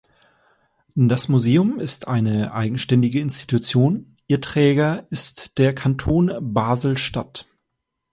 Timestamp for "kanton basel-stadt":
5.75-7.47